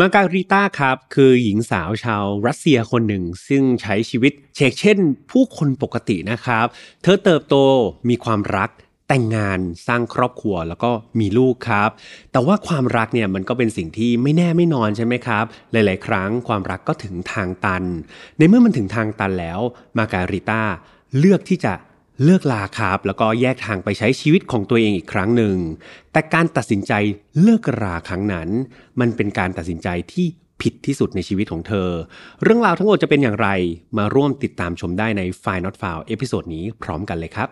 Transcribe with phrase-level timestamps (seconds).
[0.00, 4.98] มาการิต้าครับคือหญิงสาวชาวรัสเซียคนหนึ่ง ซึ่งใช้ชีวิตเชกเช่น
[5.30, 6.66] ผู้คนปกตินะครับ
[7.02, 7.56] เธอเติบโต
[8.08, 8.70] มีความรัก
[9.08, 11.90] แต่งงานสร้างครอบครัวแล้วก็มีลูกครับ
[12.32, 17.84] แต่ว่าความรักเนี่ยมันก็เป็นสิ่งที่ไม่แน่ไม่นอนใช่ไหมครับ หลาย ๆ ครั้งความรักก็ถึงทางตัน
[18.38, 19.60] ในเมื่อมันถึงทางตันแล้ว
[19.98, 20.62] มาการิต้า
[21.18, 21.72] เลือกที่จะ
[22.22, 25.56] เลือกลาครับแล้วก็แยกทางไปใช้ชีวิตของตัวเองอีกครั้งหนึ่ง
[26.12, 26.92] แต่การตัดสินใจ
[27.42, 28.48] เลิกราครั้งนั้น
[29.00, 30.26] มันเป็นการตัดสินใจที่
[30.62, 31.90] ผิดที่สุดในชีวิตของเธอ
[32.42, 33.48] เรื่องราวทั้งหมดจะเป็นอย่างไร
[33.98, 37.48] มาร่วมติดตามชมได้ใน f i n a l f i l e เอพิโซดนี้พร้อมกันเลยครับ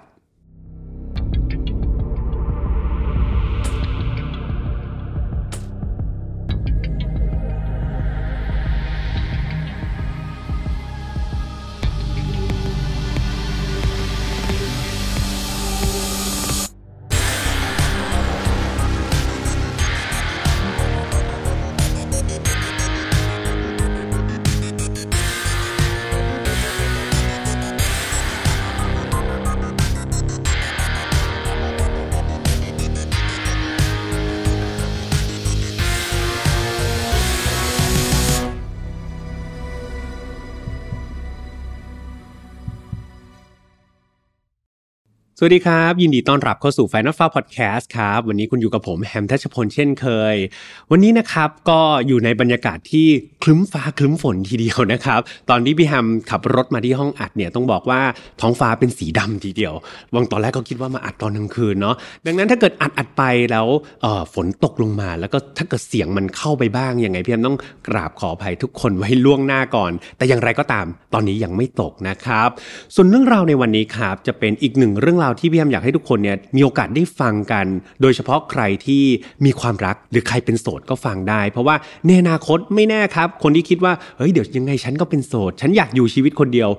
[45.45, 50.37] วัสดีครับ ยินดีต้อนรับเข้าสู่ Final f a r Podcast ครับ วันนี้คุณอยู่กับผมแฮมทัชพลเช่นเคย
[50.91, 53.07] วันนี้นะครับก็อยู่ในบรรยากาศที่
[53.43, 55.21] คลึ้มฟ้าคลึ้มฝนทีเดียวนะครับ
[55.51, 58.01] ตอนที่พี่แฮมขับรถมาที่ห้องอัดเนี่ยต้องบอกว่า
[58.41, 59.75] ท้องฟ้าเป็นสีดำทีเดียว
[60.15, 63.67] วังตอนแรกก็คิดว่ามาอัดตอนกลางคืนเนาะดังนั้นถ้าเกิดอัดอัดไปแล้ว
[64.35, 72.49] ฝนตกลงมา แล้วก็ถ้าเกิดเสียงมันเข้าไปบ้างยังไงพี่แฮมต้องกราบขออภัยทุกคนไว้ล่วงหน้าก่อน แต่อย่างไรก็ตามตอนนี้ยังไม่ตกนะครับ
[72.95, 77.67] ส่วนเรื่องราวในวันนี้ครับจะเป็นอีกหนึ่งเรื่องราวที่พี่แฮมอยากให้ทุกคนเนี่ยมีโอกาสได้ฟังกัน
[78.03, 79.03] โดยเฉพาะใครที่
[79.45, 86.71] มีความรักหรือใครเป็นโสดก็ฟังได้ เพราะว่าในอนาคตไม่แน่ครับ คนที่คิดว่าเฮ้ยเดี๋ยวยังไงฉันก็เป็นโสด ฉันอยากอยู่ชีวิตคนเดียว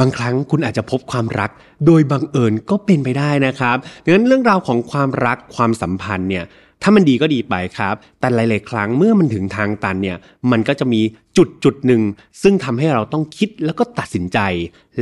[0.00, 1.50] บางครั้งคุณอาจจะพบความรัก
[1.86, 6.46] โดยบังเอิญก็เป็นไปได้นะครับดังนั้นเรื่องราวของความรักความสัมพันธ์เนี่ย
[6.82, 10.16] ถ้ามันดีก็ดีไปครับ แต่หลาย ๆ ครั้งเมื่อมันถึงทางตันเนี่ย
[10.50, 11.00] มันก็จะมี
[11.36, 12.02] จุดจุดหนึ่ง
[12.42, 14.38] ซึ่งทำให้เราต้องคิดแล้วก็ตัดสินใจ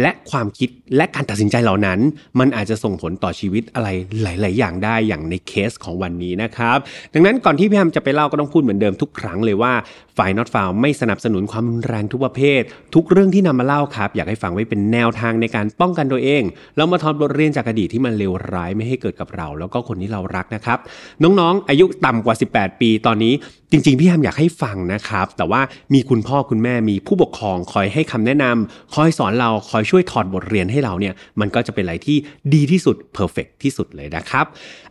[0.01, 1.99] และความคิดและการตัดสินใจเหล่านั้น
[2.39, 3.89] มันอาจจะส่งผลต่อชีวิตอะไร
[4.23, 6.79] หลาย ๆ อย่างได้อย่างในเคสของวันนี้นะครับ
[7.15, 9.73] ดังนั้นก่อนที่พี่แฮมจะไปเล่าก็ต้องพูดเหมือนเดิมทุกครั้งเลยว่า
[10.17, 12.63] ฝ่าย not found ไม่สนับสนุนความรุนแรงทุกประเภท
[12.95, 16.43] ทุกเรื่องที่นำมาเล่าครับ อยากให้ฟังไว้เป็นแนวทางในการป้องกันตัวเอง
[16.77, 20.79] แล้วมาทอนบทเรียนจากอดีตที่มันเลวร้ายไม่ให้เกิดกับเรา แล้วก็คนที่เรารักนะครับ
[21.23, 23.35] น้องๆ อายุต่ำกว่า 18 ปีตอนนี้
[23.73, 25.61] จริง ๆ พี่แฮมอยากให้ฟังนะครับ แต่ว่า
[25.95, 32.17] มีคุณพ่อคุณแม่มีผู้ปกครองคอยให้คำแนะนำคอยสอนเราคอยช่วยถอดบทเรียนให้เราเนี่ยมันก็จะเป็นอะไรที่
[32.55, 34.45] ดีที่สุด perfect ที่สุดเลยนะครับ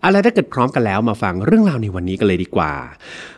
[0.04, 2.74] อะไรถ้าเกิดพร้อมกันแล้วมาฟังเรื่องราวในวันนี้กันเลยดีกว่า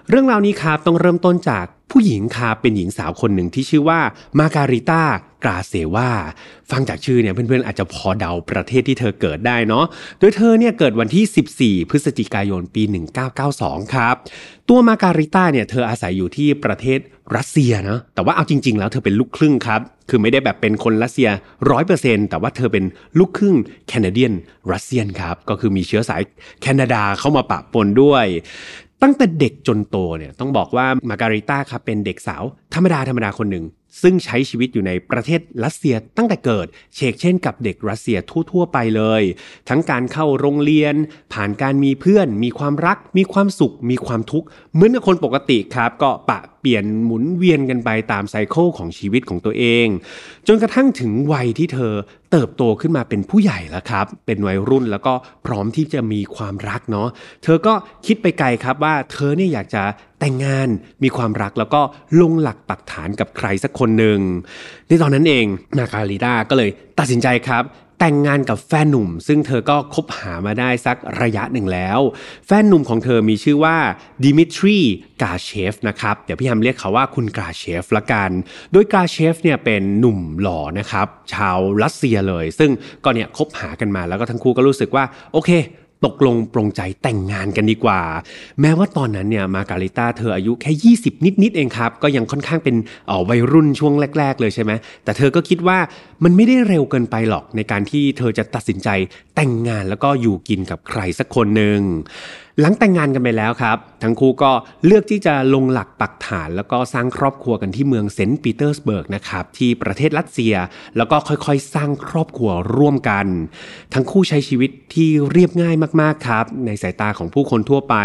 [0.09, 3.99] เรื่องราวนี้ครับต้องเริ่มต้นจากผู้หญิงครับเป็นหญิงสาวคนหนึ่งที่ชื่อว่า
[4.39, 5.03] มาการิต้า
[5.43, 6.09] กราเซวา
[6.71, 9.85] ฟังจากชื่อเนี่ยเพื่อนๆอาจจะพอเดาประเทศที่เธอเกิดได้เนาะ
[10.19, 12.83] โดยเธอเนี่ยเกิดวันที่ 14 พฤศจิกายนปี
[13.37, 14.15] 1992 ครับ
[14.69, 16.99] ตัวมาการิต้าเนี่ยเธออาศัยอยู่ที่ประเทศ
[17.35, 21.29] รัสเซียนะแต่ว่าเอาจริง ๆ แล้วเธอเป็นลูกครึ่งครับ คือไม่ได้แบบเป็นคนรัสเซีย
[21.71, 22.85] ร้อยเปอร์เซ็นต์แต่ว่าเธอเป็น
[23.19, 23.55] ลูกครึ่ง
[23.87, 24.33] แคนาเดียน
[24.71, 26.21] รัสเซียนครับ ก็คือมีเชื้อสาย
[26.61, 28.25] แคนาดาเข้ามาปะปนด้วย
[29.01, 32.43] ตั้งแต่เด็กจนโตเนี่ยต้องบอกว่ามาการิต้าครับเป็นเด็กสาว
[32.73, 33.65] ธรรมดาธรรมดาคนหนึ่ง
[34.01, 38.17] ซึ่งใช้ชีวิตอยู่ในประเทศรัสเซียตั้งแต่เกิด เชกเช่นกับเด็กรัสเซีย
[38.51, 39.23] ทั่ว ๆ ไปเลย
[39.69, 40.95] ทั้งการเข้าโรงเรียน
[41.33, 49.87] ผ่านการมีเพื่อน มีความรัก มีความสุข มีความทุกข์ เหมือนกับคนปกติครับ ก็ปะ เปลี่ยนหมุนเวียนกันไปตามไซเคิลของชีวิตของตัวเอง
[50.47, 51.93] จนกระทั่งถึงวัยที่เธอ
[52.31, 55.13] เติบโตขึ้นมาเป็นผู้ใหญ่แล้วครับ เป็นวัยรุ่นแล้วก็
[55.45, 57.07] พร้อมที่จะมีความรักเนาะ
[57.43, 57.73] เธอก็
[58.05, 59.83] คิดไปไกลครับว่าเธอเนี่ยอยากจะ
[60.19, 60.67] แต่งงาน
[61.03, 61.81] มีความรักแล้วก็
[62.21, 64.19] ลงหลักปักฐานกับใครสักคนหนึ่ง
[64.87, 65.45] ในตอนนั้นเอง
[65.77, 67.63] นาคาลิดาก็เลยตัดสินใจครับ
[68.03, 71.99] แต่งงานกับแฟนหนุ่ม ซึ่งเธอก็คบหามาได้สักระยะหนึ่งแล้ว
[72.47, 73.77] แฟนหนุ่มของเธอมีชื่อว่า
[74.23, 74.79] ดิมิทรี
[75.21, 78.29] กาเชฟนะครับ เดี๋ยวพี่ฮัมเรียกเขาว่าคุณกาเชฟละกัน
[78.71, 82.71] โดยกาเชฟเนี่ยเป็นหนุ่มหล่อนะครับ ชาวรัสเซียเลย ซึ่ง
[83.03, 85.51] ก็เนี่ยคบหากันมาแล้วก็ทั้งคู่ก็รู้สึกว่าโอเค
[86.07, 88.01] ตกลงปรงใจแต่งงานกันดีกว่า
[88.61, 92.75] แม้ว่าตอนนั้นเนี่ยมาการิต้าเธออายุแค่ 20 นิด ๆ เองครับ ก็ยังค่อนข้างเป็น
[93.29, 94.71] วัยรุ่นช่วงแรก ๆ เลยใช่ไหม
[95.03, 95.77] แต่เธอก็คิดว่า
[96.23, 98.89] มันไม่ได้เร็วเกินไปหรอกในการที่เธอจะตัดสินใจ
[99.35, 101.79] แต่งงานแล้วก็อยู่กินกับใครสักคนหนึ่ง
[102.59, 104.51] หลังแต่งงานกันไปแล้วครับ ทั้งคู่ก็
[104.85, 110.53] เลือกที่จะลงหลักปักฐาน แล้วก็สร้างครอบครัวกันที่เมืองเซนต์ปีเตอร์สเบิร์กนะครับที่ประเทศรัสเซีย
[110.97, 113.25] แล้วก็ค่อยๆ สร้างครอบครัวร่วมกัน
[113.93, 117.95] ทั้งคู่ใช้ชีวิตที่เรียบง่ายมากๆครับ ในสายตาของผู้คนทั่วไป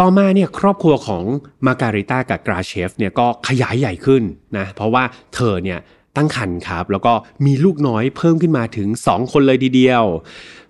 [0.00, 1.24] ต่อมาเนี่ยครอบครัวของ
[1.66, 4.22] มาการิต้ากับกราเชฟเนี่ยก็ขยายใหญ่ขึ้น
[4.56, 5.04] นะเพราะว่า
[5.34, 5.78] เธอเนี่ย
[6.16, 7.12] ตั้งครรภ์ครับ แล้วก็
[7.46, 10.04] มีลูกน้อยเพิ่มขึ้นมาถึง 2 คนเลยทีเดียว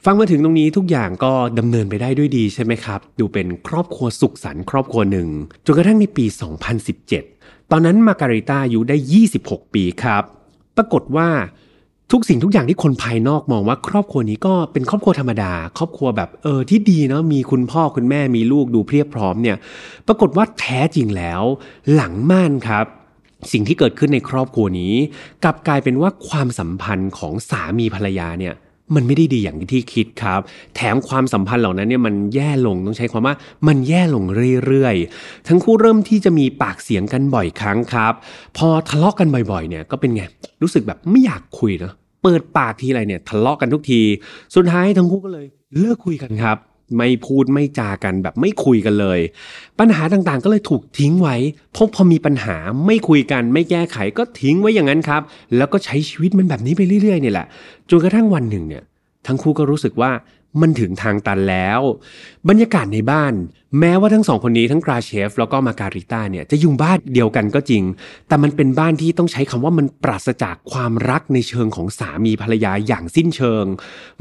[0.04, 5.28] ฟังมาถึงตรงนี้ทุกอย่างก็ดำเนินไปได้ด้วยดีใช่ไหมครับ ดูเป็นครอบครัวสุขสันต์ครอบครัวหนึ่ง
[5.66, 6.24] จนกระทั่งในปี
[6.98, 8.96] 2017 ตอนนั้นมาการิต้าอายุได้
[9.34, 10.22] 26 ปีครับ
[10.76, 11.28] ปรากฏว่า
[12.12, 19.56] ทุกสิ่งทุกอย่างที่คนภายนอกมองว่าครอบครัวนี้ก็เป็นครอบครัวธรรมดา ครอบครัวแบบเออที่ดีเนาะมีคุณพ่อคุณแม่มีลูกดูเพียบพร้อมเนี่ย
[20.06, 21.42] ปรากฏว่าแท้จริงแล้ว
[21.94, 22.86] หลังม่านครับ
[23.52, 24.94] สิ่งที่เกิดขึ้นในครอบครัวนี้
[25.44, 28.54] กลับกลายเป็นว่าความสัมพันธ์ของสามีภรรยาเนี่ย
[28.94, 30.40] มันไม่ได้ดีอย่างที่คิดครับ
[30.76, 33.34] แถมความสัมพันธ์เหล่านั้นเนี่ยมันแย่ลงต้องใช้ความว่า
[33.68, 34.24] มันแย่ลง
[34.66, 38.14] เรื่อยๆ ทั้งคู่เริ่มที่จะมีปากเสียงกันบ่อยครั้งครับ
[38.56, 40.22] พอทะเลาะกันบ่อยๆเนี่ยก็เป็นไง
[40.62, 41.92] รู้สึกแบบไม่อยากคุยเนาะ
[42.22, 44.00] เปิดปากทีไรเนี่ยทะเลาะกันทุกที
[44.54, 45.46] สุดท้ายทั้งคู่ก็เลย
[45.78, 46.56] เลิกคุยกันครับ
[46.96, 49.20] ไม่พูดไม่จากันแบบไม่คุยกันเลย
[49.78, 51.36] ปัญหาต่างๆก็เลยถูกทิ้งไว้
[51.76, 52.56] พบพอมีปัญหา
[52.86, 55.22] ไม่คุยกัน ไม่แก้ไขก็ทิ้งไว้อย่างนั้นครับ
[55.56, 57.46] แล้วก็ใช้ชีวิตมันแบบนี้ไปเรื่อยๆเนี่ยแหละ
[57.90, 58.82] จนกระทั่งวันหนึ่งเนี่ย
[59.26, 60.10] ทั้งคู่ก็รู้สึกว่า
[60.60, 61.80] มันถึงทางตันแล้ว
[62.48, 63.34] บรรยากาศในบ้าน
[63.78, 67.82] แม้ว่าทั้งสองคนนี้ทั้งกราเชฟ แล้วก็มาการิต้าเนี่ยจะอยู่บ้านเดียวกันก็จริง
[68.28, 73.64] แต่มันเป็นบ้านที่ต้องใช้คำว่ามันปราศจากความรักในเชิงของสามีภรรยาอย่างสิ้นเชิง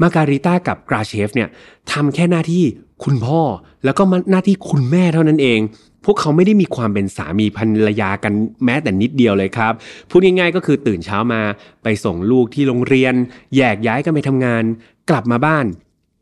[0.00, 1.48] มาการิต้ากับกราเชฟเนี่ย
[1.92, 2.64] ทำแค่หน้าที่
[3.04, 3.40] คุณพ่อ
[3.84, 5.60] แล้วก็หน้าที่คุณแม่เท่านั้นเอง
[6.04, 8.32] พวกเขาไม่ได้มีความเป็นสามีภรรยากัน
[8.64, 9.72] แม้แต่นิดเดียวเลยครับ
[10.10, 11.42] พูดง่ายๆก็คือตื่นเช้ามา
[11.82, 13.14] ไปส่งลูกที่โรงเรียน
[13.56, 14.64] แยกย้ายกันไปทำงาน
[15.10, 15.66] กลับมาบ้าน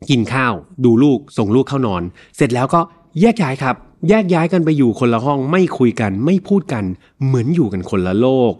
[0.09, 0.53] กินข้าว
[0.83, 2.03] ดูลูกส่งลูกเข้านอน
[2.35, 2.81] เสร็จแล้วก็
[3.21, 3.75] แยกย้ายครับ
[4.09, 6.83] แยกย้ายกันไปอยู่คนละห้องไม่คุยกันไม่พูดกัน
[7.25, 8.51] เหมือนอยู่กันคนละโลก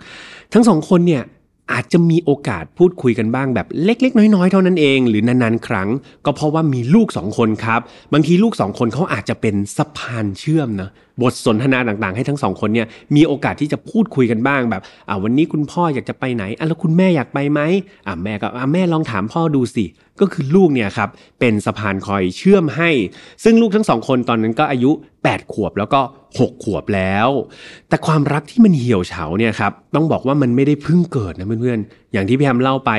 [0.54, 1.24] ทั้งสองคนเนี่ย
[1.72, 5.90] อาจจะมีโอกาสพูดคุยกันบ้างแบบเล็ก ๆ น้อยๆ เท่านั้นเองหรือนานๆ ครั้ง
[6.26, 7.82] ก็เพราะว่ามีลูกสองคนครับ
[8.14, 10.90] บางทีลูกสองคนเขาอาจจะเป็นสะพานเชื่อมนะ
[11.22, 17.62] บทสนทนาต่างๆ ให้ทั้งสองคนเนี่ยมีโอกาสที่จะพูดคุยกันบ้างแบบอ่าวันนี้คุณพ่ออยากจะไปไหนอะแล้วคุณแม่อยากไปไหม
[18.08, 19.86] อ่าแม่ก็อ่าแม่ลองถามพ่อดูสิ
[20.20, 21.10] ก็คือลูกเนี่ยครับ
[21.40, 22.90] เป็นสะพานคอยเชื่อมให้
[23.44, 24.92] ซึ่งลูกทั้งสองคนตอนนั้นก็อายุ
[25.22, 27.30] 8 ขวบแล้วก็ 6 ขวบแล้ว
[27.90, 32.92] แต่ความรักที่มันเหี่ยวเฉาเนี่ยครับต้องบอกว่ามันไม่ได้เพิ่งเกิดนะเพื่อนๆ อย่างที่พี่แฮมเล่าไป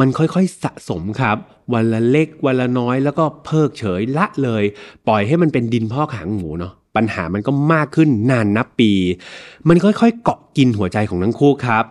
[0.00, 1.36] มันค่อยๆสะสมครับ
[1.72, 4.64] วันละเล็กวันละน้อยแล้วก็เพิกเฉยละเลย
[5.08, 8.92] ปล่อยให้มันเป็นดินพอกหางหมูเนาะ ปัญหามันก็มากขึ้นนานนับปี
[9.68, 11.84] มันค่อยๆ เกาะกินหัวใจของทั้งคู่ครับ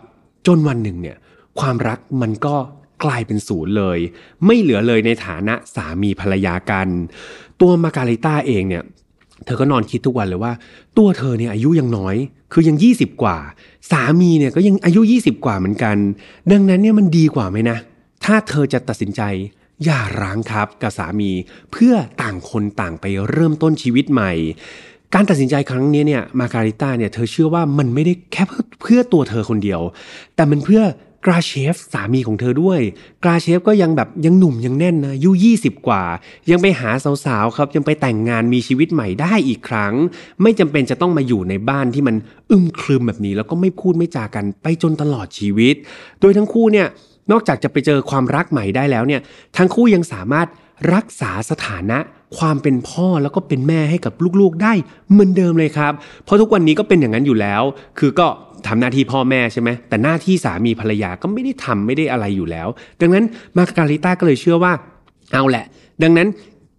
[0.46, 1.16] จนวันหนึ่งเนี่ย
[1.60, 2.56] ความรักมันก็
[3.04, 3.98] กลายเป็นศูนย์เลย
[4.46, 6.88] ไม่เหลือเลยในฐานะสามีภรรยากัน
[7.60, 8.82] ตัวมาการิต้าเองเนี่ย
[9.44, 10.52] เธอก็นอนคิดทุกวันเลยว่า
[10.98, 12.16] ตัวเธอเนี่ยอายุยังน้อย
[12.52, 13.36] คือยัง 20 กว่า
[13.90, 15.96] สามีเนี่ยก็ยังอายุ 20 กว่าเหมือนกัน
[16.52, 17.78] ดังนั้นเนี่ยมันดีกว่าไหมนะ
[18.24, 19.22] ถ้าเธอจะตัดสินใจ
[19.84, 21.30] อย่าร้างครับกับสามี
[21.72, 24.32] เพื่อต่างคนต่างไปเริ่มต้นชีวิตใหม่
[25.14, 29.80] การตัดสินใจครั้งนี้เนี่ยมาการิต้าเนี่ยเธอเชื่อว่ามันไม่ได้แค่เพื่อเพื่อตัวเธอคนเดียว
[30.36, 30.82] แต่มันเพื่อ
[31.26, 32.80] กราเชฟสามีของเธอด้วย
[33.24, 35.30] กราเชฟก็ยังแบบยังหนุ่มยังแน่นนะอายุ
[35.60, 36.02] 20 กว่า
[36.50, 36.90] ยังไปหา
[37.24, 39.94] สาวๆครับ ยังไปแต่งงานมีชีวิตใหม่ได้อีกครั้ง
[40.42, 42.16] ไม่จำเป็นจะต้องมาอยู่ในบ้านที่มัน
[42.50, 45.74] อึมครึมแบบนี้ แล้วก็ไม่พูดไม่จากันไปจนตลอดชีวิต
[46.20, 46.86] โดยทั้งคู่เนี่ย
[47.30, 49.20] นอกจากจะไปเจอความรักใหม่ได้แล้วเนี่ย
[49.56, 50.48] ทั้งคู่ยังสามารถ
[50.94, 51.98] รักษาสถานะ
[52.38, 54.72] ความเป็นพ่อแล้วก็เป็นแม่ให้กับลูกๆได้
[55.10, 55.92] เหมือนเดิมเลยครับ
[56.24, 57.62] เพราะทุกวันนี้ก็เป็นอย่างนั้นอยู่แล้ว
[57.98, 58.26] คือก็
[58.66, 62.68] ทำหน้าที่พ่อแม่ใช่ไหมแต่หน้าที่สามีภรรยาก็ไม่ได้ทำไม่ได้อะไรอยู่แล้ว
[63.00, 63.24] ดังนั้น
[63.56, 64.72] มาการิต้าก็เลยเชื่อว่า
[65.32, 65.64] เอาแหละ
[66.02, 66.28] ดังนั้น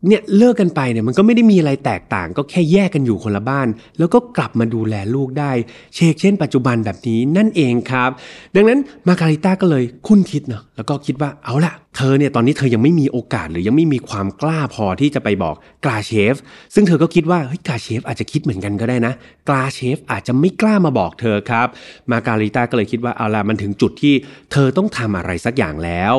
[0.08, 3.68] เนี่ยเลิกกันไปเนี่ยมันก็ไม่ได้มีอะไรแตกต่าง ก็แค่แยกกันอยู่คนละบ้าน
[4.00, 5.52] แล้วก็กลับมาดูแลลูกได้
[5.96, 8.10] เชกเช่น ปัจจุบันแบบนี้นั่นเองครับ
[8.56, 15.56] ดังนั้นมาการิต้าก็เลยคุ้นคิดเนาะแล้วก็คิดว่าเอาละเธอเนี่ยตอนนี้เธอยังไม่มีโอกาสหรือยังไม่มีความกล้าพอที่จะไปบอก
[15.86, 16.36] กลาเชฟ
[16.74, 19.14] ซึ่งเธอก็คิดว่าเฮ้ยกลาเชฟอาจจะคิดเหมือนกันก็ได้นะ
[19.50, 21.68] กลาเชฟอาจจะไม่กล้ามาบอกเธอครับ
[22.12, 24.14] มาการิต้าก็เลยคิดว่าเอาละมันถึงจุดที่
[24.52, 26.16] เธอต้องทำอะไรสักอย่างแล้ว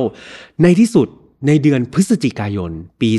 [0.65, 1.09] ในที่สุด
[1.47, 3.11] ในเดือนพฤศจิกายนปี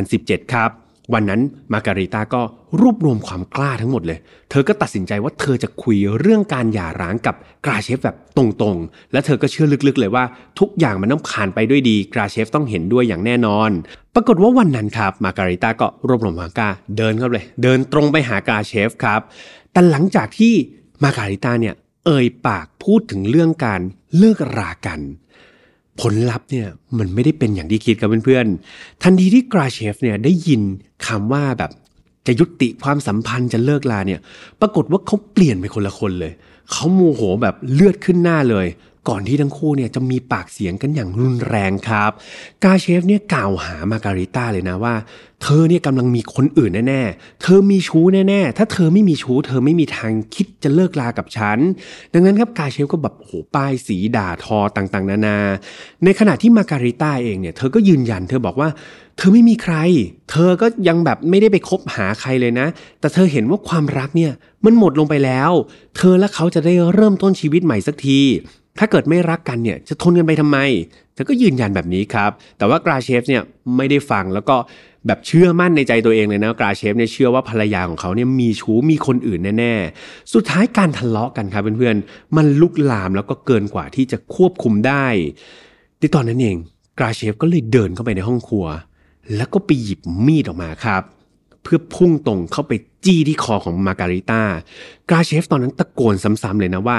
[0.00, 0.70] 2017 ครับ
[1.14, 1.40] วันนั้น
[1.72, 2.42] มาการิต้าก็
[2.80, 4.18] รวบรวมความกล้าทั้งหมดเลย
[4.50, 7.34] เธอก็ตัดสินใจว่าเธอจะคุยเรื่องการหย่าร้างกับ
[7.64, 10.24] กราเชฟแบบตรงๆ และเธอก็เชื่อลึกๆเลยว่า
[10.58, 13.70] ทุกอย่างมันต้องผ่านไปด้วยดี กราเชฟต้องเห็นด้วยอย่างแน่นอน
[14.14, 19.20] ปรากฏว่าวันนั้นครับ มาการิต้าก็รวบรวมความกล้าเดินเข้าเลย เดินตรงไปหากราเชฟครับ
[19.72, 20.54] แต่หลังจากที่
[21.02, 21.74] มาการิต้าเนี่ย
[22.06, 23.80] เอ่ยปากพูดถึงเรื่องการ
[24.16, 25.00] เลิกรากัน
[26.00, 26.66] ผลลัพธ์เนี่ย
[26.98, 30.60] มันไม่ได้เป็นอย่างที่คิดครับเพื่อนๆ ทันทีที่กราเชฟเนี่ยได้ยิน
[31.06, 31.70] คำว่าแบบ
[32.26, 34.20] จะยุติความสัมพันธ์จะเลิกลาเนี่ย
[34.60, 36.32] ปรากฏว่าเขาเปลี่ยนไปคนละคนเลย
[36.72, 38.66] เขาโมโหแบบเลือดขึ้นหน้าเลย
[39.10, 42.10] ก่อนที่ทั้งคู่เนี่ยจะมีปากเสียงกันอย่างรุนแรงครับ
[42.64, 44.94] กาเชฟเนี่ยกล่าวหามาการิต้าเลยนะว่า
[45.42, 51.58] เธอเนี่ยกำลังมีคนอื่นแน่ๆ เธอมีชู้แน่ๆ ถ้าเธอไม่มีชู้ เธอไม่มีทางคิดจะเลิกลากับฉัน
[52.12, 55.38] ดังนั้นครับกาเชฟก็แบบโหป้ายสีด่าทอต่างๆ นานา
[56.04, 58.68] ในขณะที่มาการิต้าเองเนี่ยเธอก็ยืนยันเธอบอกว่า
[59.16, 59.74] เธอไม่มีใคร
[60.30, 62.66] เธอก็ยังแบบไม่ได้ไปคบหาใครเลยนะ
[63.00, 64.32] แต่เธอเห็นว่าความรักเนี่ย
[64.64, 65.50] มันหมดลงไปแล้ว
[65.96, 68.20] เธอและเขาจะได้เริ่มต้นชีวิตใหม่สักที
[68.78, 70.58] ถ้าเกิดไม่รักกันเนี่ยจะทนกันไปทำไม
[71.14, 73.42] เธอก็ยืนยันแบบนี้ครับ แต่ว่ากราเชฟเนี่ย
[73.76, 74.56] ไม่ได้ฟังแล้วก็
[75.06, 85.06] แบบเชื่อมั่นในใจตัวเองเลยนะกราเชฟเนี่ยเชื่อว่าภรรยาของเขาเนี่ยมีชู้มีคนอื่นแน่ๆ สุดท้ายการทะเลาะกันครับเพื่อนๆ มันลุกลามแล้วก็เกินกว่าที่จะควบคุมได้
[85.98, 86.56] ในตอนนั้นเอง
[86.98, 88.66] กราเชฟก็เลยเดินเข้าไปในห้องครัว
[89.36, 91.02] แล้วก็ไปหยิบมีดออกมาครับ
[91.62, 92.72] เพื่อพุ่งตรงเข้าไป
[93.04, 94.42] จี้ที่คอของมาการิต้า
[95.08, 96.98] กราเชฟตอนนั้นตะโกนซ้ำๆเลยนะว่า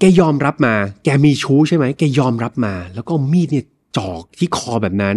[0.00, 0.74] แกยอมรับมา
[1.04, 5.16] แกมีชู้ใช่ไหม แกยอมรับมา แล้วก็มีดเนี่ยจอกที่คอแบบนั้น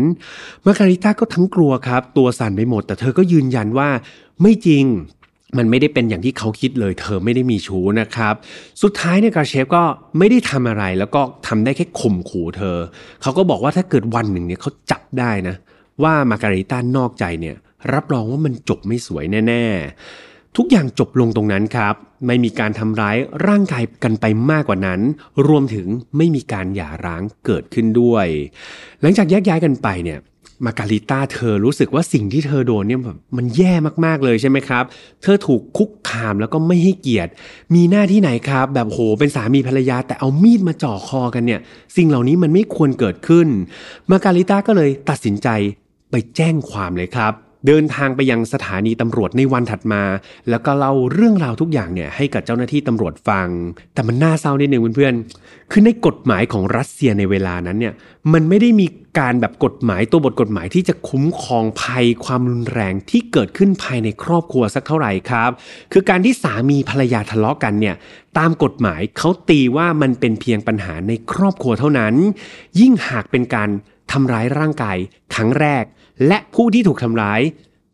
[0.66, 3.90] มาการิต้าก็ทั้งกลัวครับ ตัวสั่นไปหมด แต่เธอก็ยืนยันว่า
[4.42, 4.86] ไม่จริง
[5.58, 8.34] มันไม่ได้เป็นอย่างที่เขาคิดเลย เธอไม่ได้มีชู้นะครับ
[8.82, 9.84] สุดท้ายเนี่ยกาเชฟก็
[10.18, 12.78] ไม่ได้ทำอะไร แล้วก็ทำได้แค่ข่มขู่เธอ
[13.22, 15.56] เขาก็บอกว่าถ้าเกิดวันหนึ่งเนี่ยเขาจับได้นะ
[16.04, 17.56] ว่ามาการิต้านอกใจเนี่ย
[17.94, 19.64] รับรองว่ามันจบไม่สวยแน่
[20.06, 21.96] ๆ ทุกอย่างจบลงตรงนั้นครับ
[22.28, 23.18] ไม่มีการทำร้าย
[23.48, 25.00] ร่างกายกันไปมากกว่านั้น
[25.48, 28.28] รวมถึงไม่มีการหย่าร้างเกิดขึ้นด้วย
[29.02, 30.20] หลังจากแยกย้ายกันไปเนี่ย
[30.66, 33.74] มาการิต้าเธอรู้สึกว่าสิ่งที่เธอโดนเนี่ยแบบมันแย่
[34.06, 34.84] มากๆเลยใช่ไหมครับ
[35.22, 37.32] เธอถูกคุกคามแล้วก็ไม่ให้เกียรติ
[37.76, 41.60] มีหน้าที่ไหนครับ แบบโหเป็นสามีภรรยาแต่เอามีดมาจ่อคอกันเนี่ย
[41.98, 43.48] สิ่งเหล่านี้มันไม่ควรเกิดขึ้น
[44.10, 45.48] มาการิต้าก็เลยตัดสินใจ
[46.12, 47.34] ไปแจ้งความเลยครับ
[47.68, 50.04] เดินทางไปยังสถานีตำรวจในวันถัดมา
[50.50, 53.48] แล้วก็เล่าเรื่องราวทุกอย่างเนี่ยให้กับเจ้าหน้าที่ตำรวจฟัง
[53.94, 57.94] แต่มันน่าเศร้านิดนึงเพื่อนๆ คือในกฎหมายของรัสเซียในเวลานั้นเนี่ย
[58.34, 58.88] มันไม่ได้มี
[59.20, 65.52] การแบบกฎหมายตัวบทกฎหมายที่จะคุ้มครองภัยความรุนแรงที่เกิดขึ้นภายในครอบครัวสักเท่าไหร่ครับ
[65.92, 67.96] คือการที่สามีภรรยาทะเลาะกันเนี่ย
[68.38, 72.14] ตามกฎหมายเขาตีว่ามันเป็นเพียงปัญหาในครอบครัวเท่านั้น
[72.80, 73.70] ยิ่งหากเป็นการ
[74.12, 74.98] ทำร้ายร่างกาย
[75.36, 75.84] ครั้งแรก
[76.28, 77.42] และผู้ที่ถูกทำร้าย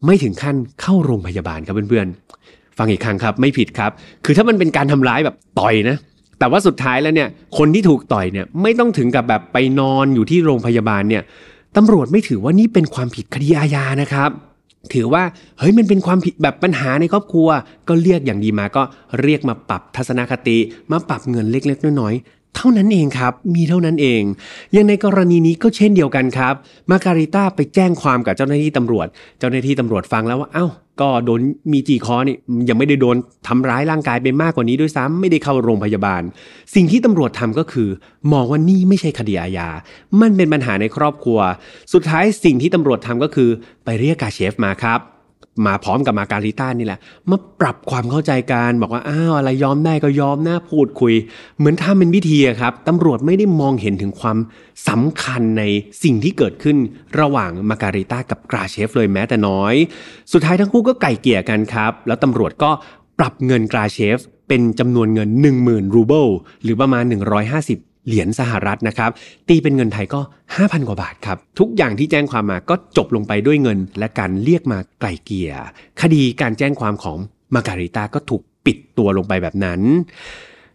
[0.06, 3.92] ไม่ถึงขั้นเข้าโรงพยาบาลครับเพื่อนๆ ฟังอีกครั้งครับไม่ผิดครับ
[4.26, 5.98] คือถ้ามันเป็นการทำร้ายแบบต่อยนะ
[6.40, 11.24] แต่ว่าสุดท้ายแล้วเนี่ยคนที่ถูกต่อยเนี่ยไม่ต้องถึงกับแบบไปนอนอยู่ที่โรงพยาบาลเนี่ย
[11.78, 14.30] ตำรวจไม่ถือว่านี่เป็นความผิดคดีอาญานะครับ
[14.94, 15.24] ถือว่า
[15.60, 17.48] เฮ้ยมันเป็นความผิดแบบปัญหาในครอบครัว
[17.88, 18.84] ก็เรียกอย่างดีมาก็
[19.22, 20.58] เรียกมาปรับทัศนคติ
[20.92, 22.14] มาปรับเงินเล็กๆน้อย
[22.58, 24.22] เท่านั้นเองครับ มีเท่านั้นเอง
[24.76, 26.54] ยังในกรณีนี้ก็เช่นเดียวกันครับ
[26.90, 29.08] มาการิต้าไปแจ้งความกับเจ้าหน้าที่ตำรวจ
[29.40, 30.68] เจ้าหน้าที่ตำรวจฟังแล้วว่า เอา้า
[31.02, 32.36] ก็โดนมีจีคอนี่
[32.70, 33.16] ยังไม่ได้โดน
[33.48, 36.22] ทำร้ายร่างกายไปมากกว่านี้ด้วยซ้ำไม่ได้เข้าโรงพยาบาล
[36.76, 37.90] สิ่งที่ตำรวจทำก็คือ
[38.34, 39.70] มองว่านี่ไม่ใช่คดีอาญา
[40.22, 41.40] มันเป็นปัญหาในครอบครัว
[41.94, 43.50] สุดท้ายสิ่งที่ตำรวจทำก็คือ
[43.86, 45.17] ไปเรียกกาเชฟมาครับ
[45.66, 47.00] มาพร้อมกับมาการิต้านี่แหละ
[47.30, 51.14] มาปรับความเข้าใจกันบอกว่าอ้าวอะไรยอมได้ก็ยอมนะพูดคุย
[51.58, 54.38] เหมือนทำเป็นวิธีครับตำรวจไม่ได้มองเห็นถึงความ
[54.90, 55.64] สำคัญใน
[56.04, 56.78] สิ่งที่เกิดขึ้น
[57.20, 59.74] ระหว่างมาการิต้ากับกราเชฟเลยแม้แต่น้อย
[60.32, 62.72] สุดท้ายทั้งคู่ก็ไก่เกี่ยกันครับ แล้วตำรวจก็
[63.20, 65.30] ปรับเงินกราเชฟเป็นจำนวนเงิน
[65.64, 66.28] 10,000 รูเบิล
[66.64, 67.04] หรือประมาณ
[67.54, 69.12] 150 เหรียญสหรัฐนะครับ
[69.48, 70.22] ตีเป็นเงินไทยก็
[70.54, 75.52] 5,000 กว่าบาทครับ ทุกอย่างที่แจ้งความมาก็จบลงไปด้วยเงิน และการเรียกมาไกล่เกลี่ย
[76.02, 77.18] คดีการแจ้งความของ
[77.56, 79.82] มาการิตาก็ถูกปิดตัวลงไปแบบนั้น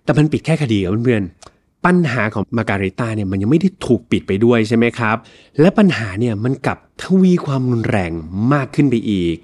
[0.05, 5.17] แต่มันปิดแค่คดีครับเพื่อนๆปัญหาของมาการิตาเนี่ยมันยังไม่ได้ถูกปิดไปด้วยใช่ไหมครับ
[5.61, 8.13] และปัญหาเนี่ยมันกลับทวีความรุนแรง
[8.53, 9.37] มากขึ้นไปอีก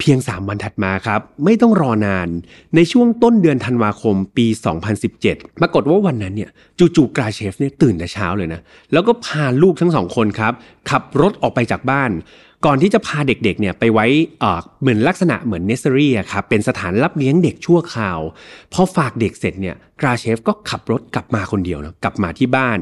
[0.00, 2.28] เพียง 3 วันถัดมาครับ ไม่ต้องรอนาน
[2.74, 4.46] ในช่วงต้นเดือนธันวาคมปี
[5.02, 8.60] 2017 ปรากฏว่าวันนั้นเนี่ยจู่ๆกราเชฟเนี่ยตื่นแต่เช้าเลยนะ
[8.92, 10.52] แล้วก็พาลูกทั้งสองคนครับ
[10.90, 12.10] ขับรถออกไปจากบ้าน
[12.66, 14.06] ก่อนที่จะพาเด็กๆเนี่ยไปไว้
[14.80, 18.18] เหมือนลักษณะเหมือนเนสเซอรี่ครับเป็นสถานรับเลี้ยงเด็กชั่วคราว
[18.72, 22.78] พอฝากเด็กเสร็จเนี่ยกราเชฟก็ขับรถกลับมาคนเดียวนะกลับมาที่บ้าน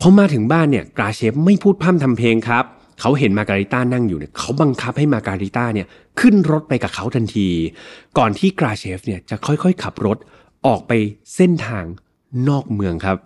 [0.00, 2.64] พอมาถึงบ้านเนี่ยกราเชฟไม่พูดพร่ำทำเพลงครับ
[3.04, 5.86] เขาเห็นมาการิต้านั่งอยู่เนี่ยเขาบังคับให้มาการิต้าเนี่ย
[6.20, 7.48] ขึ้นรถไปกับเขาทันที
[8.18, 10.18] ก่อนที่กราเชฟเนี่ยจะค่อยๆ ขับรถ
[10.66, 10.92] ออกไป
[11.36, 11.84] เส้นทาง
[12.48, 13.16] นอกเมืองครับ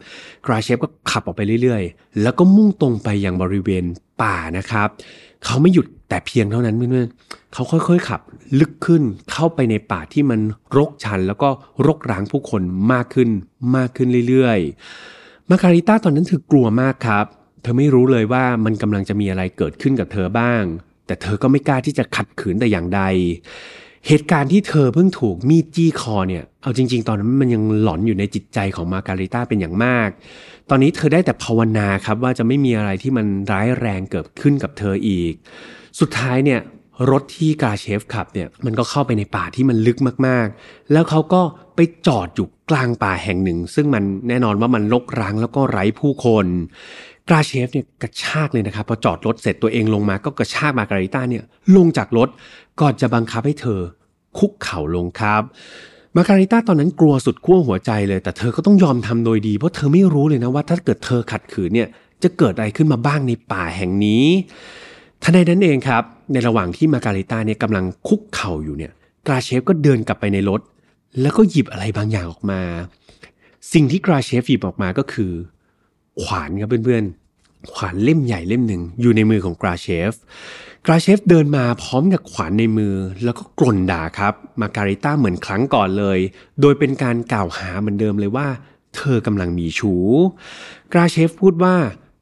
[0.47, 3.85] กราเชฟก็ขับออกไปเรื่อยๆ แล้วก็มุ่งตรงไปยังบริเวณ
[4.23, 4.89] ป่านะครับ
[5.45, 8.21] เขาไม่หยุดแต่เพียงเท่านั้นเพื่อนๆเขาค่อยๆ ขับ
[8.61, 9.03] ลึกขึ้น
[9.33, 10.41] เข้าไปในป่าที่มัน
[10.77, 11.49] รกชัน แล้วก็
[11.87, 13.29] รกร้างผู้คนมากขึ้น
[13.77, 17.27] มากขึ้นเรื่อยๆ มาการิต้าตอนนั้นถือกลัวมากครับ
[17.67, 20.63] ธอไม่รู้เลยว่ามันกำลังจะมีอะไรเกิดขึ้นกับเธอบ้าง
[21.07, 23.03] แต่เธอก็ไม่กล้าที่จะขัดขืนแต่อย่างใด
[24.07, 30.09] เหตุการณ์ที่เธอเพิ่งถูกมีดจี้คอเนี่ย เอาจริง ๆ ตอนนั้นมันยังหลอนอยู่ในจิตใจของมาการิต้าเป็นอย่างมาก
[30.71, 35.33] ตอนนี้เธอได้แต่ภาวนาครับว่าจะไม่มีอะไรที่มันร้ายแรงเกิดขึ้นกับเธออีก
[36.01, 36.61] สุดท้ายเนี่ย
[37.11, 41.43] รถที่กาเชฟขับเนี่ยมันก็เข้าไปในป่าที่มันลึกมากๆ แล้วเขาก็
[41.77, 46.47] ไปจอดอยู่กลางป่าแห่งหนึ่ง ซึ่งมันแน่นอนว่ามันรกร้างแล้วก็ไร้ผู้คน
[47.29, 51.45] กราเชฟเนี่ยกระชากเลยนะครับพอจอดรถเสร็จตัวเองลงมาก็กระชากมาการิต้าเนี่ย
[51.77, 52.29] ลงจากรถ
[52.81, 53.81] ก่อนจะบังคับให้เธอ
[54.39, 55.43] คุกเข่าลงครับ
[56.17, 61.89] มาการิต้าตอนนั้นกลัวสุดขั้วหัวใจเลย แต่เธอก็ต้องยอมทำโดยดีเพราะเธอไม่รู้เลยนะว่าถ้าเกิดเธอขัดขืนเนี่ย
[62.23, 64.27] จะเกิดอะไรขึ้นมาบ้างในป่าแห่งนี้
[65.23, 66.03] ทันใดนั้นเองครับ
[66.33, 68.93] ในระหว่างที่มาการิต้าเนี่ยกำลังคุกเข่าอยู่เนี่ย
[69.27, 70.61] กราเชฟก็เดินกลับไปในรถ
[71.21, 72.61] แล้วก็หยิบอะไรบางอย่างออกมา
[73.73, 75.33] สิ่งที่กราเชฟหยิบออกมาก็คือ
[76.23, 80.13] ขวานครับเพื่อนๆ ขวานเล่มใหญ่เล่มหนึ่งอยู่ในมือของกราเชฟ
[80.87, 82.95] กราเชฟเดินมาพร้อมกับขวานในมือ
[83.25, 86.19] แล้วก็กล่นด่าครับ มาการิต้าเหมือนครั้งก่อนเลย
[86.61, 88.49] โดยเป็นการกล่าวหาเหมือนเดิมเลยว่า
[88.97, 90.07] เธอกำลังมีชู้
[90.93, 91.75] กราเชฟพูดว่า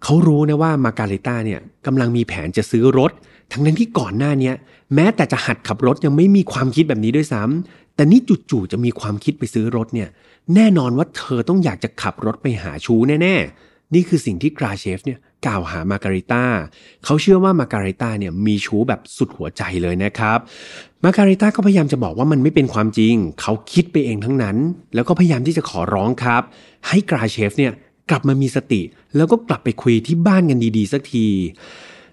[0.03, 3.13] เขารู้นะว่ามาการิต้าเนี่ยกำลังมีแผนจะซื้อรถ
[3.53, 4.53] ทั้งนั้นที่ก่อนหน้านี้
[4.95, 8.21] แม้แต่จะหัดขับรถยังไม่มีความคิดแบบนี้ด้วยซ้ำแต่นี่
[8.51, 10.09] จู่ๆจะมีความคิดไปซื้อรถเนี่ย
[10.55, 16.45] แน่นอนว่าเธอต้องอยากจะขับรถไปหาชู้แน่ๆ นี่คือสิ่งที่กราเชฟเนี่ยกล่าวหามาการิต้า
[17.05, 20.39] เขาเชื่อว่ามาการิต้าเนี่ยมีชู้แบบสุดหัวใจเลยนะครับ
[21.05, 24.57] มาการิต้าก็พยายามจะบอกว่ามันไม่เป็นความจริง เขาคิดไปเองทั้งนั้น
[24.95, 26.43] แล้วก็พยายามที่จะขอร้องครับ
[26.89, 27.73] ให้กราเชฟเนี่ย
[28.11, 28.83] กลับมามีสติ
[29.17, 31.27] แล้วก็กลับไปคุยที่บ้านกันดีๆ สักที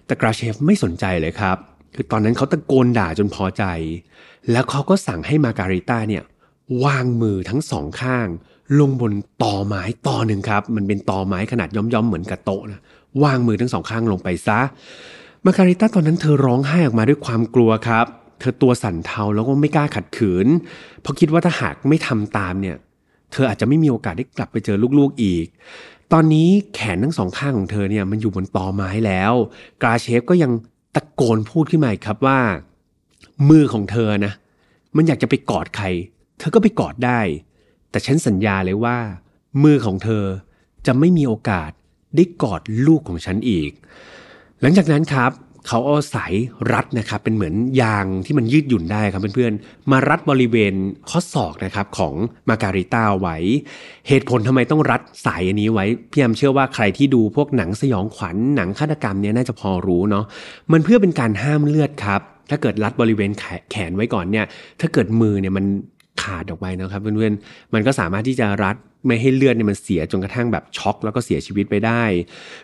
[0.06, 1.56] แต่กราเชฟไม่สนใจเลยครับ
[1.94, 3.64] คือตอนนั้นเขาตะโกนด่าจนพอใจ
[4.50, 6.22] แล้วเขาก็สั่งให้มาการิต้าเนี่ย
[6.84, 8.28] วางมือทั้งสองข้าง
[8.78, 9.12] ลงบน
[9.42, 12.80] ตอไม้ตอหนึ่งครับ มันเป็นตอไม้ขนาดย่อมๆเหมือนกระโตะนะ
[13.22, 14.60] วางมือทั้งสองข้างลงไปซะ
[15.44, 18.06] มาการิต้าตอนนั้นเธอร้องไห้ออกมาด้วยความกลัวครับ
[18.40, 20.46] เธอตัวสั่นเทาแล้วก็ไม่กล้าขัดขืน
[21.00, 22.76] เพราะคิดว่าถ้าหากไม่ทำตามเนี่ย
[23.32, 25.46] เธออาจจะไม่มีโอกาสได้กลับไปเจอลูกๆอีก
[26.12, 29.32] ตอนนี้แขนทั้งสองข้างของเธอเนี่ยมันอยู่บนตอไม้แล้ว
[29.82, 30.52] กราเชฟก็ยัง
[30.94, 32.38] ตะโกนพูดขึ้นมาครับว่า
[33.48, 34.32] มือของเธอนะ
[34.96, 35.86] มันอยากจะไปกอดใคร
[36.38, 37.20] เธอก็ไปกอดได้
[37.92, 38.96] แต่ฉันสัญญาเลยว่า
[39.62, 40.24] มือของเธอ
[40.86, 41.70] จะไม่มีโอกาส
[42.16, 43.70] ได้กอดลูกของฉันอีก
[44.60, 45.32] หลังจากนั้นครับ
[45.68, 46.34] เขาเอาสาย
[46.72, 50.74] รัดนะครับเป็นเหมือนยางที่มันยืดหยุ่นได้ครับเพื่อนๆ มารัดบริเวณ
[51.08, 52.14] ข้อศอกนะครับของ
[52.48, 53.36] มาการิต้าไว้
[54.08, 60.24] เหตุผลทำไมต้องรัดสายอันนี้ไว้พี่ยามเชื่อว่าใครที่ดูพวกหนังสยองขวัญหนังฆาตกรรมเนี่ยน่าจะพอรู้เนาะ
[60.72, 63.30] มันเพื่อเป็นการห้ามเลือดครับ ถ้าเกิดรัดบริเวณ
[63.70, 64.46] แขนไว้ก่อนเนี่ย
[64.80, 65.64] ถ้าเกิดมือเนี่ยมัน
[66.22, 72.02] ขาดออกไปนะครับเพื่อนๆมันก็สามารถที่จะรัดไม่ให้เลือดเนี่ยมันเสียจนกระทั่งแบบช็อกแล้วก็เสียชีวิตไปได้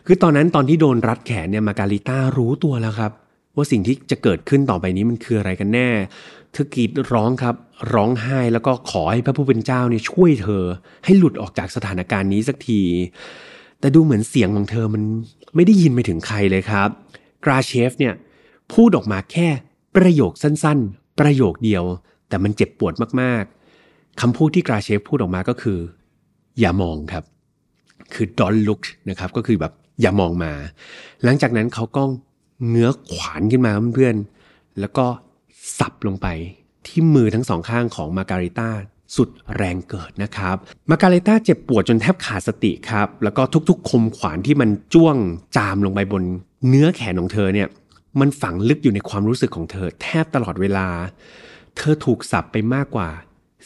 [0.07, 3.13] คือตอนนั้นตอนที่โดนรัดแขนเนี่ยมาการิต้ารู้ตัวแล้วครับ
[3.57, 5.89] ว่าสิ่งที่จะเกิดขึ้นต่อไปนี้มันคืออะไรกันแน่
[6.53, 7.55] เธอกรีดร้องครับ
[7.95, 10.65] ร้องไห้แล้วก็ขอให้พระผู้เป็นเจ้าเนี่ยช่วยเธอ
[11.05, 12.83] ให้หลุดออกจากสถานการณ์นี้สักที
[13.81, 15.03] แต่ดูเหมือนเสียงของเธอมัน
[15.55, 16.89] ไม่ได้ยินไปถึงใครเลยครับ
[17.45, 18.15] กราเชฟเนี่ย
[18.73, 19.49] พูดออกมาแค่
[19.97, 21.85] ประโยคสั้นๆ ประโยคเดียว
[22.29, 25.79] แต่มันเจ็บปวดมากๆคำพูดที่กราเชฟพูดออกมาก็คือ
[26.61, 27.25] อย่ามองครับ
[28.15, 30.53] คือ don't look นะครับก็คือแบบอย่ามองมา
[31.25, 32.03] หลังจากนั้นเขาก็
[32.69, 35.07] เงื้อขวานขึ้นมาเพื่อนๆแล้วก็
[35.79, 36.27] สับลงไป
[36.87, 38.69] ที่มือทั้งสองข้างของมาการิต้า
[39.17, 40.57] สุดแรงเกิดนะครับ
[40.91, 45.17] มาการิต้าเจ็บปวดจนแทบขาดสติครับ แล้วก็ทุกๆ คมขวานที่มันจ้วง
[45.57, 46.23] จามลงไปบน
[46.69, 47.69] เนื้อแขนของเธอเนี่ย
[48.21, 50.89] มันฝังลึกอยู่ในความรู้สึกของเธอแทบตลอดเวลา
[51.77, 53.09] เธอถูกสับไปมากกว่า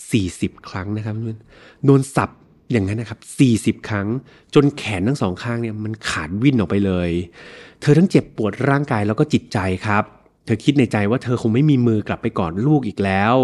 [0.05, 1.39] 40 ครั้งนะครับเพื่อน
[1.85, 2.31] โดนสับ
[2.73, 3.21] อย่างนั้นนะครับ
[3.79, 4.09] 40 ครั้ง
[4.55, 7.11] จนแขนทั้งสองข้างเนี่ยมันขาดวิ่นออกไปเลย
[7.81, 10.05] เธอทั้งเจ็บปวดร่างกายแล้วก็จิตใจครับ
[10.45, 13.35] เธอคิดในใจว่าเธอคงไม่มีมือกลับไปกอดลูกอีกแล้ว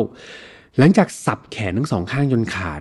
[0.79, 2.81] หลังจากสับแขนทั้งสองข้างจนขาด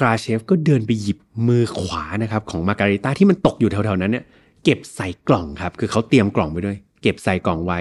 [0.00, 4.24] กราเชฟก็เดินไปหยิบมือขวานะครับของมาการิต้าที่มันตกอยู่แถวๆนั้นเนี่ย
[4.64, 7.80] เก็บใส่กล่องครับ คือเขาเตรียมกล่องไปด้วย เก็บใส่กล่องไว้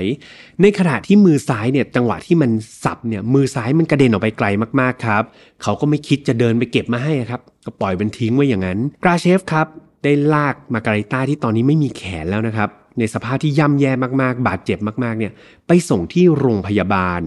[0.62, 2.52] ในขณะที่มือซ้ายเนี่ยจังหวะที่มัน
[2.84, 4.48] สับเนี่ยมือซ้ายมันกระเด็นออกไปไกล
[4.80, 5.24] มากๆครับ
[5.64, 9.68] เขาก็ไม่คิดจะเดินไปเก็บมาให้ครับ ก็ปล่อยเป็นทิ้งไว้อย่างนั้นกราเชฟครับ
[10.04, 15.32] ได้ลากมาการิต้าที่ตอนนี้ไม่มีแขนแล้วนะครับในสภาพที่ย่ำแย่มากๆ บาดเจ็บมากๆเนี่ย
[15.68, 17.22] ไปส่งที่โรงพยาบาล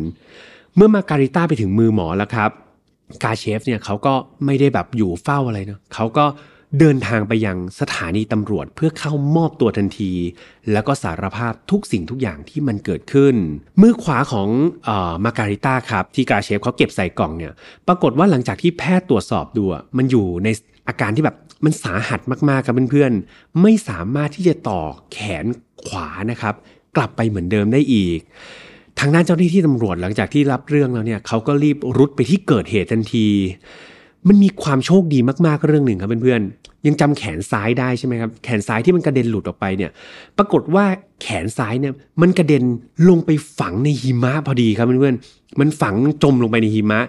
[0.77, 2.51] เมื่อมาการิต้าไปถึงมือหมอแล้วครับ
[3.23, 6.25] กาเชฟเนี่ยเขาก็ไม่ได้แบบอยู่เฝ้าอะไรเนาะเขาก็
[6.79, 10.13] เดินทางไปยังสถานีตำรวจเพื่อเข้ามอบตัวทันที
[10.73, 13.35] แล้วก็สารภาพทุกสิ่งทุกอย่างที่มันเกิดขึ้น
[13.81, 14.49] มือขวาของ
[14.89, 17.53] ออมาการิต้าครับ ที่กาเชฟเขาเก็บใส่กล่องเนี่ย
[17.87, 19.65] ปรากฏว่าหลังจากที่แพทย์ตรวจสอบดู
[19.97, 20.49] มันอยู่ใน
[20.89, 24.81] อาการที่แบบมันสาหัสมากๆครับเพื่อนๆ ไม่สามารถที่จะต่อ
[25.13, 25.47] แขน
[25.87, 26.55] ขวานะครับ
[26.97, 28.19] กลับไปเหมือนเดิมได้อีก
[28.99, 33.27] ทางด้านเจ้าหน้าที่ตำรวจหลังจากที่รับเรื่องแล้วเนี่ยเขาก็รีบรุดไปที่เกิดเหตุทันที
[34.29, 39.91] มันมีความโชคดีมากๆเรื่องหนึ่งครับเพื่อนๆยังจำแขนซ้ายได้ใช่ไหมครับแขนซ้ายที่มันกระเด็นหลุดออกไปเนี่ย
[40.39, 40.85] ปรากฏว่า
[41.23, 42.63] แขนซ้ายเนี่ยมันกระเด็น
[43.09, 47.01] ลงไปฝังในหิมะพอดีครับเพื่อนๆมันฝังจมลงไปในหิมะ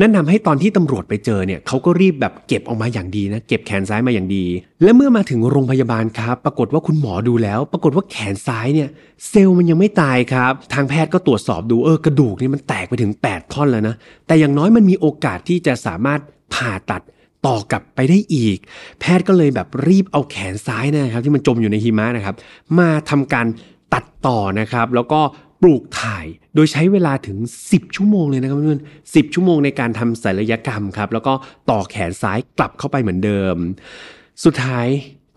[0.00, 4.44] นั่นทาให้ตอนที่ตำรวจไปเจอเนี่ยเขาก็รีบแบบเก็บออกมาอย่างดีนะเก็บแขนซ้ายมาอย่างดี
[4.82, 8.88] และเมื่อมาถึงโรงพยาบาลครับ ปรากฏว่าคุณหมอดูแล้ว ปรากฏว่าแขนซ้ายเนี่ย
[9.28, 13.94] เซลล์มันยังไม่ตายครับ ทางแพทย์ก็ตรวจสอบดูเออกระดูกนี่มันแตกไปถึง 8 ท่อนแล้วนะ
[14.26, 16.20] แต่อย่างน้อยมันมีโอกาสที่จะสามารถ
[16.54, 17.02] ผ่าตัด
[17.46, 18.58] ต่อกลับไปได้อีก
[19.00, 22.34] แพทย์ก็เลยแบบรีบเอาแขนซ้ายนะครับ ที่มันจมอยู่ในหิมะนะครับ
[22.78, 23.46] มาทำการ
[23.94, 25.20] ตัดต่อนะครับ แล้วก็
[25.62, 28.82] ปลูกถ่ายโดยใช้เวลาถึง 10 ชั่วโมงเลยนะครับเพื่อน
[29.14, 31.32] สิชั่วโมงในการทำศัลยกรรมครับ แล้วก็
[31.70, 33.56] ต่อแขนซ้ายกลับเข้าไปเหมือนเดิม
[34.44, 34.86] สุดท้าย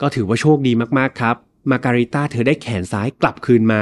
[0.02, 1.36] ก็ถือว่าโชคดีมากๆครับ
[1.72, 3.82] มาการิต้าเธอได้แขนซ้ายกลับคืนมา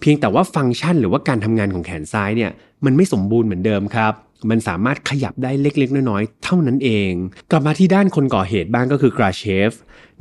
[0.00, 2.50] เพียงแต่ว่าฟังก์ชันหรือว่าการทำงานของแขนซ้ายเนี่ย
[2.84, 4.12] มันไม่สมบูรณ์เหมือนเดิมครับ
[4.50, 7.12] มันสามารถขยับได้เล็ก ๆ น้อยๆ เท่านั้นเอง
[7.50, 9.72] กลับมาที่ด้านคนก่อเหตุบ้างก็คือกราเชฟ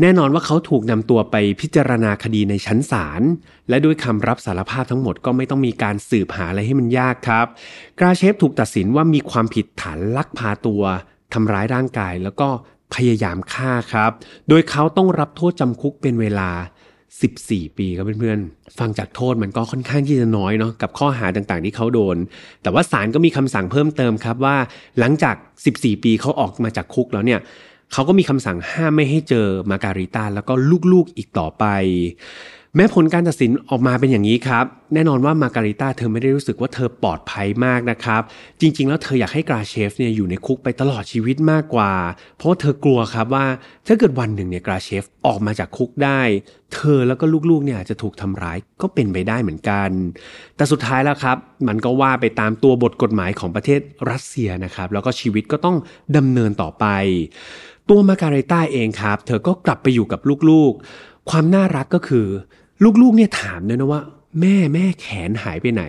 [0.02, 3.22] แน่นอนว่าเขาถูกนำตัวไปพิจารณาคดีในชั้นศาล
[3.70, 7.46] และด้วยคำรับสารภาพทั้งหมดก็ไม่ต้องมีการสืบหาอะไรให้มันยากครับ
[8.00, 10.84] กราเชฟถูกตัดสินว่ามีความผิดฐานลักพาตัว
[11.34, 12.50] ทำร้ายร่างกายแล้วก็
[12.96, 14.12] พยายามฆ่าครับ
[14.50, 16.50] โดยเขาต้องรับโทษจำคุกเป็นเวลา
[17.24, 22.18] 14 ปีครับเพื่อนๆ ฟังจากโทษมันก็ค่อนข้างที่จะน้อยเนาะกับข้อหาต่างๆที่เขาโดน
[22.64, 24.56] แต่ว่าศาลก็มีคำสั่งเพิ่มเติมครับว่า
[25.00, 25.36] หลังจาก
[25.70, 27.40] 14 ปีเขาออกมาจากคุกแล้วเนี่ย
[27.94, 30.54] เขาก็มีคำสั่งห้ามไม่ให้เจอมาการิต้าแล้วก็
[30.92, 31.66] ลูกๆอีกต่อไป
[32.78, 38.22] แม้ผลการตัดสินออกมาเป็นอย่างนี้ครับ แน่นอนว่ามาการิต้าเธอไม่ได้รู้สึกว่าเธอปลอดภัยมากนะครับ
[38.62, 41.92] จริง ๆ แล้วเธออยากให้กราเชฟเนี่ยอยู่ในคุกไปตลอดชีวิตมากกว่า
[42.38, 43.46] เพราะเธอกลัวครับว่า
[43.88, 46.22] ถ้าเกิดวันหนึ่งเนี่ยกราเชฟออกมาจากคุกได้
[46.74, 49.90] เธอแล้วก็ลูกๆเนี่ยจะถูกทำร้ายก็เป็นไปได้เหมือนกัน
[50.56, 53.80] แต่สุดท้ายแล้วครับ มันก็ว่าไปตามตัวบทกฎหมายของประเทศ
[54.12, 55.78] รัสเซียนะครับ แล้วก็ชีวิตก็ต้อง
[56.18, 56.86] ดำเนินต่อไป
[57.90, 62.28] ตัวมาการิต้าเองครับ เธอก็กลับไปอยู่กับลูกๆ ความน่ารักก็คือ
[63.02, 64.02] ลูกๆเนี่ยถามด้วยนะว่า
[64.42, 65.84] แม่แม่แขนหายไปไหน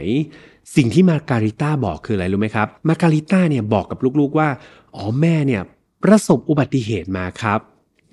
[0.76, 4.48] สิ่งที่มาการิต้าบอกคืออะไรรู้ไหมครับมาการิต้าเนี่ยบอกกับลูกๆว่า
[4.96, 5.62] อ๋อแม่เนี่ย
[6.04, 7.60] ประสบอุบัติเหตุมาครับ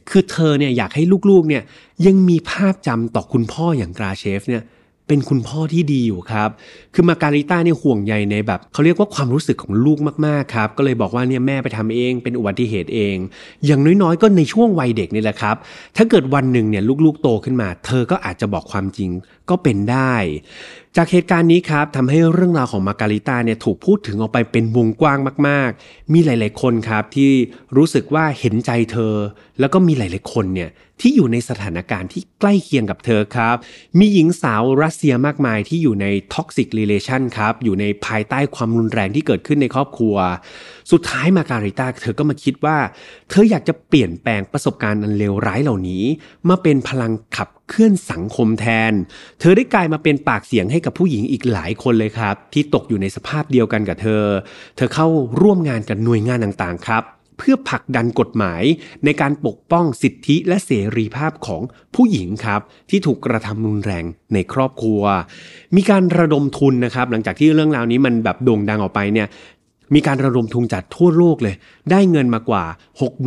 [0.09, 1.63] คือเธอเนี่ยอยากให้ลูกๆเนี่ย
[2.05, 4.63] ยังมีภาพจำต่อคุณพ่ออย่างกราเชฟเนี่ย
[5.07, 6.49] เป็นคุณพ่อที่ดีอยู่ครับ
[6.93, 13.15] คือมาการิต้าเนี่ยห่วงใยในแบบเขาเรียกว่าความรู้สึกของลูกมากๆครับ ก็เลยบอกว่าเนี่ยแม่ไปทำเองเป็นอุบัติเหตุเอง
[13.65, 15.55] อย่างน้อยๆ ก็ในช่วงวัยเด็กนี่แหละครับ
[15.97, 19.09] ถ้าเกิดวันหนึ่งเนี่ยลูกๆโตขึ้นมา เธอก็อาจจะบอกความจริง
[19.49, 20.13] ก็เป็นได้
[20.97, 27.31] จากเหตุการณ์นี้ครับทำให้เรื่องราวของมาการิต้าเนี่ยถูกพูดถึงออกไปเป็นวงกว้างมาก ๆ มีหลาย ๆ คนครับที่
[27.77, 29.13] รู้สึกว่าเห็นใจเธอ
[29.59, 30.69] แล้วก็มีหลาย ๆ คนเนี่ย
[31.01, 33.55] ที่อยู่ในสถานการณ์ที่ใกล้เคียงกับเธอครับ
[33.99, 40.15] มีหญิงสาวรัสเซียมากมายที่อยู่ใน toxic relation ครับอยู่ในภายใต้ความรุนแรงที่เกิดขึ้นในครอบครัว
[40.91, 42.77] สุดท้ายมาการิต้าเธอก็มาคิดว่า
[43.29, 46.03] เธออยากจะเปลี่ยนแปลงประสบการณ์อันเลวร้ายเหล่านี้
[46.49, 48.93] มาเป็นพลังขับ เคลื่อนสังคมแทน
[49.39, 54.23] เธอได้กลายมาเป็นปากเสียงให้กับผู้หญิงอีกหลายคนเลยครับ ที่ตกอยู่ในสภาพเดียวกันกับเธอ
[54.75, 55.07] เธอเข้า
[55.41, 57.03] ร่วมงานกับหน่วยงานต่างๆครับ
[57.37, 58.63] เพื่อผลักดันกฎหมาย
[59.05, 61.61] ในการปกป้องสิทธิและเสรีภาพของ
[61.95, 65.01] ผู้หญิงครับ ที่ถูกกระทำรุนแรงในครอบครัว
[65.75, 69.27] มีการระดมทุนนะครับ หลังจากที่เรื่องราวนี้มันแบบโด่งดังออกไปเนี่ย
[69.93, 71.55] มีการระดมทุนจากทั่วโลกเลย
[71.91, 72.63] ได้เงินมากว่า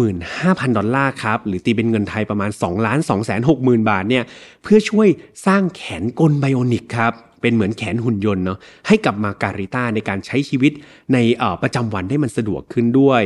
[0.03, 3.31] 65,000 ดอลลาร์ครับ หรือตีเป็นเงินไทยประมาณ2ล้าน2 6 0
[3.69, 4.25] 0 0 บาทเนี่ย
[4.63, 5.09] เพื่อช่วย
[5.47, 10.73] สร้างแขนกลไบโอนิกครับ เป็นเหมือนแขนหุ่นยนต์เนาะ ให้กับมาการิต้าในการใช้ชีวิต
[11.13, 11.19] ใน
[11.63, 13.23] ประจำวันได้มันสะดวกขึ้นด้วย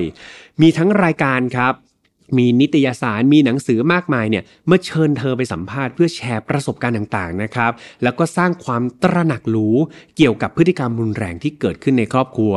[0.61, 1.75] มีทั้งรายการครับ
[2.39, 7.73] มีนิตยสารมีหนังสือมากมายเนี่ยเมื่อเชิญเธอไปสัมภาษณ์เพื่อแชร์ประสบการณ์ต่างๆนะครับ
[8.03, 9.77] แล้วก็สร้างความตระหนักรู้
[10.17, 12.55] เกี่ยวกับพฤติกรรมรุนแรงที่เกิดขึ้นในครอบครัว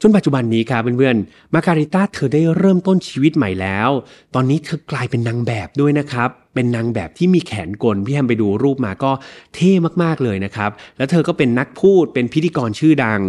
[0.00, 3.90] จนปัจจุบันนี้ครับเพื่อนๆมาการิต้าเธอได้เริ่มต้นชีวิตใหม่แล้ว
[4.34, 9.12] ตอนนี้เธอกลายเป็นนางแบบด้วยนะครับ เป็นนางแบบที่มีแขนกลพี่แฮมไปดูรูปมาก็
[9.54, 13.20] เท่มากๆเลยนะครับ แล้วเธอก็เป็นนักพูดเป็นพิธีกรชื่อดัง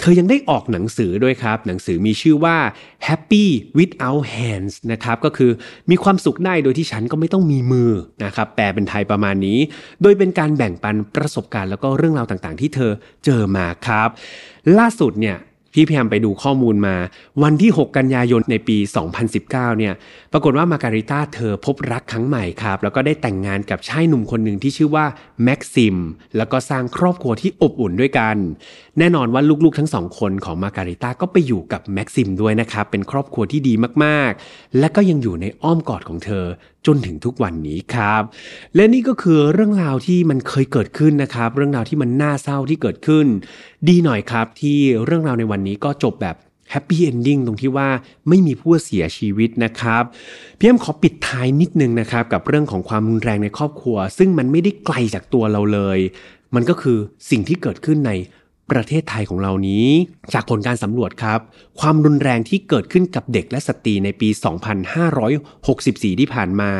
[0.00, 2.56] เธอยังได้ออกหนังสือด้วยครับ หนังสือมีชื่อว่า
[3.06, 3.44] Happy
[3.78, 5.50] Without Hands นะครับก็คือ
[5.90, 7.90] มีความสุขได้โดยที่ฉันก็ไม่ต้องมีมือ
[8.24, 9.58] นะครับแปลเป็นไทยประมาณนี้
[10.02, 12.92] โดยเป็นการแบ่งปันประสบการณ์แล้วก็เรื่องราวต่างๆ ที่เธอ
[13.24, 14.08] เจอมาครับ
[14.78, 15.38] ล่าสุดเนี่ย
[15.74, 16.96] พี่พยายามไปดูข้อมูลมา
[17.42, 18.76] วันที่ 6 กันยายนในปี
[19.28, 19.94] 2019 เนี่ย
[20.32, 25.06] ปรากฏว่ามาการิต้าเธอพบรักครั้งใหม่ครับ แล้วก็ได้แต่งงานกับชายหนุ่มคนหนึ่งที่ชื่อว่า
[25.44, 25.96] แม็กซิม
[26.36, 28.36] แล้วก็สร้างครอบครัวที่อบอุ่นด้วยกัน
[28.98, 36.44] แน่นอนว่าลูกๆทั้งสองคนของมาการิต้าก็ไปอยู่กับแม็กซิมด้วยนะครับ เป็นครอบครัวที่ดีมากๆ และก็ยังอยู่ในอ้อมกอดของเธอ
[36.86, 38.22] จนถึงทุกวันนี้ครับ
[38.74, 43.26] และนี่ก็คือเรื่องราวที่มันเคยเกิดขึ้นนะครับ เรื่องราวที่มันน่าเศร้าที่เกิดขึ้น
[43.88, 46.36] ดีหน่อยครับที่เรื่องราวในวันนี้ก็จบแบบ
[46.70, 47.88] happy ending ตรงที่ว่า
[48.28, 50.02] ไม่มีผู้เสียชีวิตนะครับ
[50.58, 55.98] พี่แอมขอปิดท้ายนิดนึงนะครับกับเรื่องของความรุนแรงในครอบครัว ซึ่งมันไม่ได้ไกลจากตัวเราเลย
[56.54, 56.98] มันก็คือ
[57.30, 58.12] สิ่งที่เกิดขึ้นใน
[58.70, 59.86] ประเทศไทยของเรานี้
[60.32, 61.40] จากผลการสำรวจครับ
[61.80, 64.28] ความรุนแรงที่เกิดขึ้นกับเด็กและสตรีในปี
[65.44, 66.70] 2564 ที่ผ่านมา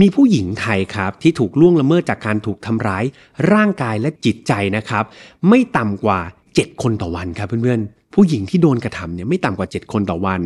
[0.00, 3.04] มีผู้หญิงไทยครับ ที่ถูกล่วงละเมิดจากการถูกทำร้าย
[3.52, 5.04] ร่างกายและจิตใจนะครับ
[5.48, 6.20] ไม่ต่ำกว่า
[6.54, 10.42] 7 คนต่อวันครับเพื่อนๆ ผู้หญิงที่โดนกระทำเนี่ยไม่ต่ำกว่า 7 คนต่อวัน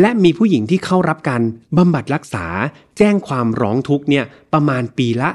[0.00, 1.42] และมีผู้หญิงที่เข้ารับการ
[1.76, 2.46] บำบัดรักษา
[2.98, 5.30] แจ้งความร้องทุกข์เนี่ยประมาณปีละ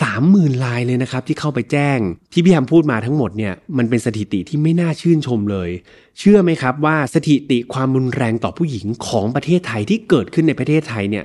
[0.00, 1.98] สามหมื่นลายเลยนะครับที่เข้าไปแจ้ง
[2.32, 5.70] ที่พี่แฮมพูดมาทั้งหมดเนี่ยมันเป็นสถิติที่ไม่น่าชื่นชมเลย
[6.18, 11.24] เชื่อไหมครับว่าสถิติความรุนแรงต่อผู้หญิงของประเทศไทยที่เกิดขึ้นในประเทศไทยเนี่ย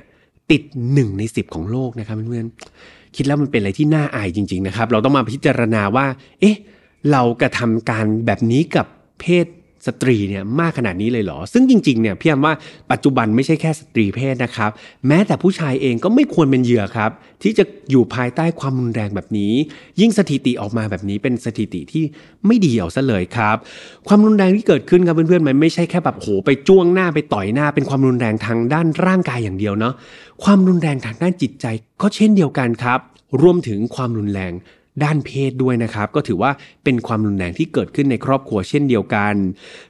[0.52, 0.62] ติด
[0.93, 6.06] หนึ่งในสิบของโลกนะครับเพื่อนๆคิดแล้วมันเป็นอะไรที่น่าอายจริง ๆนะครับ เราต้องมาพิจารณาว่า
[6.39, 6.58] เอ๊ะ
[7.12, 8.88] เรากระทำการแบบนี้กับ
[9.21, 9.45] เพศ
[9.88, 12.54] สตรีเนี่ยมากขนาดนี้เลยเหรอ ซึ่งจริงๆเนี่ยพี่ยมว่า
[12.91, 14.72] ปัจจุบันไม่ใช่แค่สตรีเพศนะครับ
[15.08, 17.12] แม้แต่ผู้ชายเองก็ไม่ควรเป็นเหยื่อครับ
[17.43, 19.54] ที่จะอยู่ภายใต้ความรุนแรงแบบนี้
[20.00, 22.04] ยิ่งสถิติออกมาแบบนี้เป็นสถิติที่
[22.48, 23.58] ไม่ดีเอาซะเลยครับ
[24.08, 29.93] ความรุนแรงที่เกิดขึ้นครับเพื่อนๆมันไม่ใช่แค่แบบโหไปจ้วงหน้าไปต่อยหน้า เป็นความรุนแรงทางด้านร่างกายอย่างเดียวเนาะ
[30.43, 31.65] ความรุนแรงทางด้านจิตใจ
[32.02, 33.00] ก็เช่นเดียวกันครับ
[33.41, 34.54] รวมถึงความรุนแรง
[35.03, 36.51] ด้านเพศด้วยนะครับ ก็ถือว่า
[36.84, 39.36] เป็นความรุนแรงที่เกิดขึ้นในครอบครัวเช่นเดียวกัน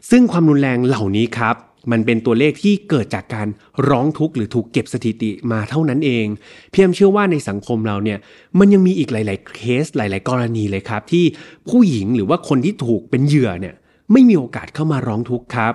[0.10, 1.56] ซึ่งความรุนแรงเหล่านี้ครับ
[1.92, 3.48] มันเป็นตัวเลขที่เกิดจากการ
[3.90, 6.26] ร้องทุกข์หรือถูกเก็บสถิติมาเท่านั้นเอง
[6.72, 8.20] เพียงเชื่อว่าในสังคมเราเนี่ย
[8.60, 11.26] มันยังมีอีกหลาย ๆ เคสหลาย ๆ กรณีเลยครับ ที่
[11.70, 13.76] ผู้หญิงหรือว่าคนที่ถูกเป็นเหยื่อเนี่ย
[14.12, 15.74] ไม่มีโอกาสเข้ามาร้องทุกข์ครับ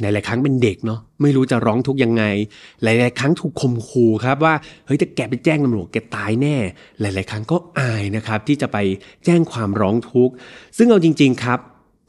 [0.00, 2.24] หลาย ๆ ครั้งเป็นเด็กเนาะไม่รู้จะร้องทุกยังไง
[2.82, 4.54] หลาย ๆ ครั้งถูกข่มขู่ครับว่า
[4.86, 6.56] เฮ้ยถ้าแกไปแจ้งตำรวจแกตายแน่
[7.00, 8.76] หลาย ๆ ครั้งก็อายนะครับที่จะไป
[9.24, 10.34] แจ้งความร้องทุกข์
[10.76, 11.58] ซึ่งเอาจริง ๆ ครับ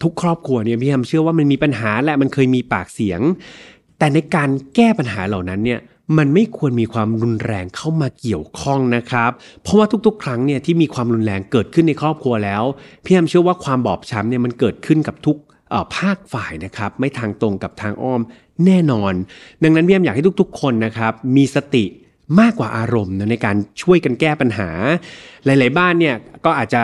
[0.04, 3.22] ทุกครอบครัวเนี่ยพี่แฮมเชื่อว่ามันมีปัญหาและมันเคยมีปากเสียง
[4.00, 5.80] แต่ในการแก้ปัญหาเหล่านั้นเนี่ย
[6.18, 9.32] มันไม่ควรมีความรุนแรงเข้ามาเกี่ยวข้องนะครับ
[9.64, 12.64] เพราะว่าทุกๆ ครั้งเนี่ยที่มีความรุนแรงเกิดขึ้นในครอบครัวแล้ว
[13.04, 15.38] พี่แฮมเชื่อว่าความบอบช้ำเนี่ยมันเกิดขึ้นกับทุก
[15.98, 18.22] ภาคฝ่ายนะครับไม่ทางตรงกับทางอ้อม
[18.66, 19.14] แน่นอน
[19.64, 21.86] ดังนั้นพี่แอมอยากให้ทุกๆ คนนะครับมีสติ
[22.40, 24.70] มากกว่าอารมณ์ในการช่วยกันแก้ปัญหา
[25.46, 26.16] หลาย ๆ บ้านเนี่ย
[26.46, 26.82] ก็อาจจะ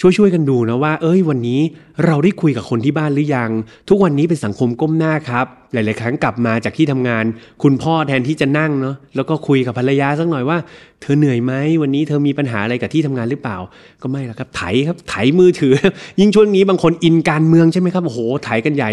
[0.00, 1.60] ช่วยๆกันดูนะว่า เอ้ยวันนี้
[2.04, 3.50] เราได้คุยกับคนที่บ้านหรือยัง
[3.88, 7.24] ทุกวันนี้เป็นสังคมก้มหน้าครับ หลาย ๆ ครั้งกลับมาจากที่ทำงาน
[7.62, 10.58] คุณพ่อแทนที่จะนั่งเนาะแล้วก็คุยกับภรรยาสักหน่อยว่า
[11.00, 13.56] เธอเหนื่อยไหมวันนี้เธอมีปัญหาอะไรกับที่ทำงานหรือเปล่า
[14.02, 15.74] ก็ไม่ละครับไถครับไถมือถือ
[16.20, 18.90] ยิ่งช่วงนี้บางคนอินการเมืองใช่ไหมครับโอ้โหไถกันใหญ่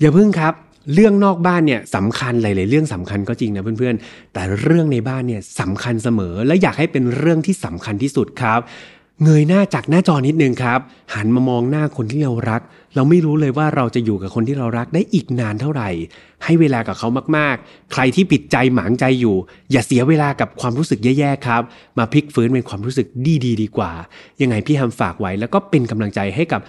[0.00, 0.54] อย่าเพิ่งครับ
[0.92, 8.60] เรื่องนอกบ้านเนี่ยสำคัญหลายๆเรื่องสำคัญก็จริงนะเพื่อนๆ แต่เรื่องในบ้านเนี่ยสำคัญเสมอและอยากให้เป็นเรื่องที่สำคัญที่สุดครับ
[9.24, 10.80] เงยหน้าจากหน้าจอนิดนึงครับ
[11.14, 12.62] หันมามองหน้าคนที่เรารัก
[12.94, 15.90] เราไม่รู้เลยว่าเราจะอยู่กับคนที่เรารักได้อีกนานเท่าไหร่
[16.44, 19.36] ให้เวลากับเขามากๆ ใครที่ปิดใจหมางใจอยู่
[19.72, 21.62] อย่าเสียเวลากับความรู้สึกแย่ๆครับ
[21.98, 23.06] มาพลิกฟื้นเป็นความรู้สึก
[23.44, 23.92] ดีๆดีกว่า
[24.42, 26.60] ยังไงพี่ฮัมฝากไว้แล้วก็เป็นกำลังใจให้กับ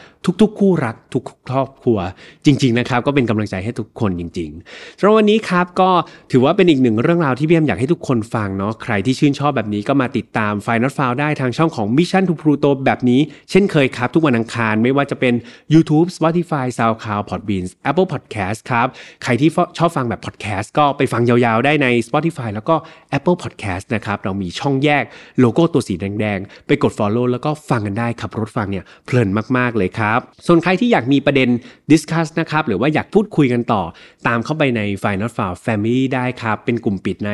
[0.42, 1.98] ทุกๆ คู่รักทุกครอบครัว
[2.46, 5.90] จริง ๆนะครับ ก็เป็นกำลังใจให้ทุกคนจริงๆสำหรับวันนี้ครับก็
[6.32, 14.10] ถือว่าเป็นอีกหนึ่งเรื่องราวที่พี่ฮัมอยากให้ทุกคนฟังเนาะใครที่ชื่นชอบแบบนี้ก็มาติดตาม f i n a l f i l e ได้ทางช่องของ Mission to Pluto แบบนี้ เช่นเคยครับ
[14.16, 15.34] ทุกวันอังคารไม่ว่าจะเป็น
[15.74, 18.88] YouTube Spotify SoundCloud Podbean Apple Podcast ครับ
[19.24, 22.76] ใครที่ชอบฟังแบบ podcast ก็ไปฟังยาวๆ ได้ใน Spotify แล้วก็
[23.18, 25.04] Apple Podcast นะครับ เรามีช่องแยก
[25.40, 31.50] โลโก้ตัวสีแดงๆ ไปกด Follow แล้วก็ฟังกันได้ขับรถฟังเนี่ยเพลินมากๆเลยครับ ส่วนใครที่อยากมีประเด็น
[31.92, 33.84] discuss นะครับ หรือว่าอยากพูดคุยกันต่อ
[34.28, 37.32] ตามเข้าไปใน Final f i l e Family ได้ครับ เป็นกลุ่มปิดใน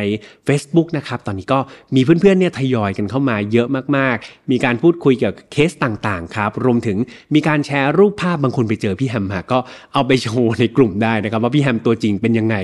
[0.48, 1.60] Facebook นะครับ ตอนนี้ก็
[1.96, 3.68] มีเพื่อนๆเนี่ยทยอยกันเข้ามาเยอะ
[3.98, 6.98] มากๆ มีการพูดคุยเกี่ยวกับเคสต่างๆ ครับ รวมถึง
[7.36, 9.58] มีการแชร์รูปภาพบางคนไปเจอพี่แฮมก็
[9.94, 12.56] เอาไปโชว์ในกลุ่มได้นะครับว่าพี่แฮมตัวจริงเป็นยังไง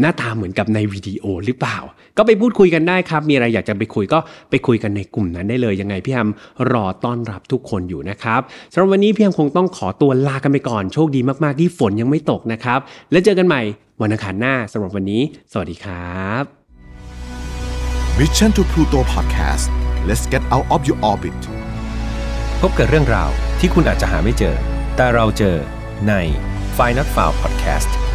[0.00, 1.78] หน้าตาเหมือนกับในวิดีโอหรือเปล่า
[2.16, 4.18] ก็ไปพูดคุยกันได้ครับ มีอะไรอยากจะไปคุยก็
[4.50, 6.28] ไปคุยกันในกลุ่มนั้นได้เลยยังไงพี่แฮม
[6.72, 8.40] รอต้อนรับทุกคนอยู่นะครับ
[8.72, 12.78] สำหรับวันนี้พี่แฮมคงต้องขอตัวลากันไปก่อนโชคดีมากๆที่ฝนยังไม่ตกนะครับ
[13.10, 13.62] แล้วเจอกันใหม่
[14.00, 15.22] วันอังคารหน้าสำหรับวันนี้
[15.52, 16.44] สวัสดีครับ
[18.18, 19.66] Mission to Pluto Podcast
[20.08, 21.40] let's get out of your orbit
[22.60, 24.56] พบกับเรื่องราวที่คุณอาจจะหาไม่เจอ
[25.00, 25.56] แต่เราเจอ
[26.08, 26.12] ใน
[26.76, 28.07] f i n a l f i l e Podcast